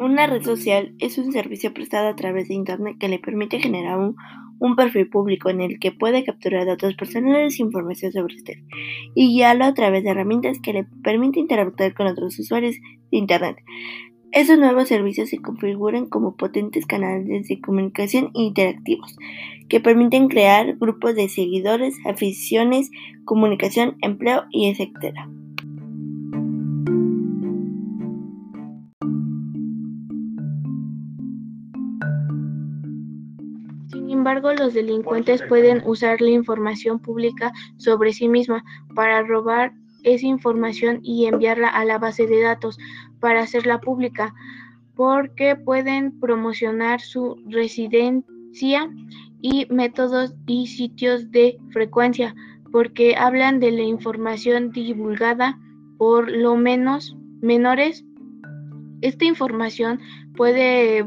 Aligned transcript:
Una 0.00 0.28
red 0.28 0.42
social 0.42 0.94
es 1.00 1.18
un 1.18 1.32
servicio 1.32 1.74
prestado 1.74 2.06
a 2.06 2.14
través 2.14 2.46
de 2.46 2.54
Internet 2.54 2.98
que 3.00 3.08
le 3.08 3.18
permite 3.18 3.58
generar 3.58 3.98
un, 3.98 4.76
perfil 4.76 5.08
público 5.08 5.50
en 5.50 5.60
el 5.60 5.80
que 5.80 5.90
puede 5.90 6.24
capturar 6.24 6.66
datos 6.66 6.94
personales 6.94 7.58
e 7.58 7.62
información 7.62 8.12
sobre 8.12 8.36
usted 8.36 8.54
y 9.16 9.34
guiarlo 9.34 9.64
a 9.64 9.74
través 9.74 10.04
de 10.04 10.10
herramientas 10.10 10.60
que 10.62 10.72
le 10.72 10.84
permiten 11.02 11.42
interactuar 11.42 11.94
con 11.94 12.06
otros 12.06 12.38
usuarios 12.38 12.76
de 13.10 13.18
Internet. 13.18 13.56
Estos 14.30 14.58
nuevos 14.58 14.88
servicios 14.88 15.30
se 15.30 15.38
configuran 15.38 16.06
como 16.06 16.36
potentes 16.36 16.84
canales 16.84 17.48
de 17.48 17.60
comunicación 17.62 18.30
interactivos 18.34 19.16
que 19.70 19.80
permiten 19.80 20.28
crear 20.28 20.76
grupos 20.76 21.14
de 21.14 21.30
seguidores, 21.30 21.94
aficiones, 22.04 22.90
comunicación, 23.24 23.96
empleo 24.02 24.44
y 24.50 24.68
etc. 24.68 25.14
Sin 33.90 34.10
embargo, 34.10 34.52
los 34.52 34.74
delincuentes 34.74 35.42
pueden 35.48 35.82
usar 35.86 36.20
la 36.20 36.30
información 36.30 36.98
pública 36.98 37.50
sobre 37.78 38.12
sí 38.12 38.28
misma 38.28 38.62
para 38.94 39.22
robar 39.22 39.72
esa 40.02 40.26
información 40.26 41.00
y 41.02 41.26
enviarla 41.26 41.68
a 41.68 41.84
la 41.84 41.98
base 41.98 42.26
de 42.26 42.42
datos 42.42 42.78
para 43.20 43.40
hacerla 43.42 43.80
pública, 43.80 44.34
porque 44.94 45.56
pueden 45.56 46.18
promocionar 46.18 47.00
su 47.00 47.36
residencia 47.46 48.90
y 49.40 49.66
métodos 49.70 50.34
y 50.46 50.66
sitios 50.66 51.30
de 51.30 51.58
frecuencia, 51.70 52.34
porque 52.72 53.16
hablan 53.16 53.60
de 53.60 53.70
la 53.70 53.82
información 53.82 54.72
divulgada 54.72 55.58
por 55.98 56.30
lo 56.30 56.56
menos 56.56 57.16
menores. 57.40 58.04
Esta 59.00 59.24
información 59.24 60.00
puede 60.36 61.04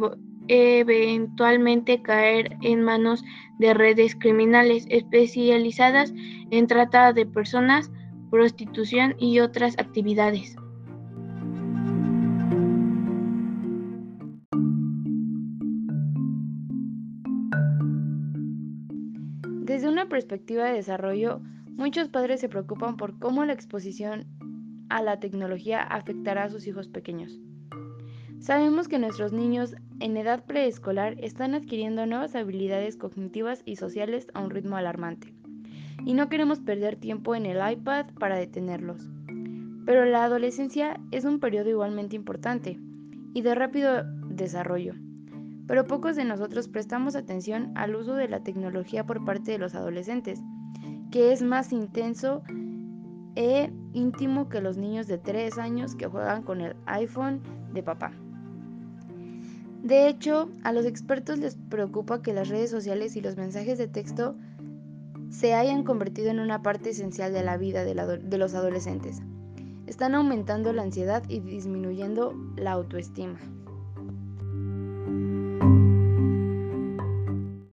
eventualmente 0.47 2.01
caer 2.01 2.57
en 2.61 2.81
manos 2.81 3.23
de 3.59 3.73
redes 3.73 4.15
criminales 4.15 4.85
especializadas 4.89 6.13
en 6.49 6.67
trata 6.67 7.13
de 7.13 7.25
personas, 7.25 7.91
prostitución 8.31 9.15
y 9.19 9.39
otras 9.39 9.77
actividades. 9.77 10.55
Desde 19.43 19.87
una 19.87 20.09
perspectiva 20.09 20.65
de 20.65 20.73
desarrollo, 20.73 21.41
muchos 21.75 22.09
padres 22.09 22.39
se 22.39 22.49
preocupan 22.49 22.97
por 22.97 23.19
cómo 23.19 23.45
la 23.45 23.53
exposición 23.53 24.25
a 24.89 25.01
la 25.01 25.19
tecnología 25.19 25.81
afectará 25.81 26.45
a 26.45 26.49
sus 26.49 26.67
hijos 26.67 26.87
pequeños. 26.87 27.39
Sabemos 28.39 28.87
que 28.87 28.97
nuestros 28.97 29.33
niños 29.33 29.75
en 29.99 30.17
edad 30.17 30.45
preescolar 30.45 31.15
están 31.19 31.53
adquiriendo 31.53 32.05
nuevas 32.05 32.35
habilidades 32.35 32.97
cognitivas 32.97 33.61
y 33.65 33.75
sociales 33.75 34.27
a 34.33 34.41
un 34.41 34.49
ritmo 34.49 34.77
alarmante, 34.77 35.33
y 36.05 36.13
no 36.13 36.29
queremos 36.29 36.59
perder 36.59 36.95
tiempo 36.95 37.35
en 37.35 37.45
el 37.45 37.59
iPad 37.71 38.07
para 38.19 38.37
detenerlos. 38.37 39.09
Pero 39.85 40.05
la 40.05 40.23
adolescencia 40.23 40.99
es 41.11 41.25
un 41.25 41.39
periodo 41.39 41.69
igualmente 41.69 42.15
importante 42.15 42.79
y 43.33 43.41
de 43.41 43.55
rápido 43.55 44.03
desarrollo, 44.29 44.95
pero 45.67 45.87
pocos 45.87 46.15
de 46.15 46.25
nosotros 46.25 46.67
prestamos 46.67 47.15
atención 47.15 47.71
al 47.75 47.95
uso 47.95 48.15
de 48.15 48.27
la 48.27 48.43
tecnología 48.43 49.05
por 49.05 49.23
parte 49.25 49.51
de 49.51 49.57
los 49.57 49.75
adolescentes, 49.75 50.39
que 51.11 51.31
es 51.31 51.41
más 51.41 51.71
intenso 51.71 52.43
e 53.35 53.71
íntimo 53.93 54.49
que 54.49 54.61
los 54.61 54.77
niños 54.77 55.07
de 55.07 55.17
3 55.17 55.57
años 55.57 55.95
que 55.95 56.07
juegan 56.07 56.43
con 56.43 56.61
el 56.61 56.75
iPhone 56.85 57.41
de 57.73 57.83
papá. 57.83 58.11
De 59.83 60.07
hecho, 60.07 60.49
a 60.63 60.73
los 60.73 60.85
expertos 60.85 61.39
les 61.39 61.55
preocupa 61.55 62.21
que 62.21 62.33
las 62.33 62.49
redes 62.49 62.69
sociales 62.69 63.15
y 63.15 63.21
los 63.21 63.35
mensajes 63.35 63.77
de 63.77 63.87
texto 63.87 64.35
se 65.31 65.53
hayan 65.53 65.83
convertido 65.83 66.29
en 66.29 66.39
una 66.39 66.61
parte 66.61 66.89
esencial 66.89 67.33
de 67.33 67.43
la 67.43 67.57
vida 67.57 67.85
de, 67.85 68.37
los 68.37 68.53
adolescentes. 68.53 69.21
Están 69.87 70.13
aumentando 70.13 70.73
la 70.73 70.83
ansiedad 70.83 71.23
y 71.27 71.39
disminuyendo 71.39 72.35
la 72.57 72.73
autoestima. 72.73 73.39